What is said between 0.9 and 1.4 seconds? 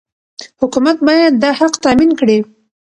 باید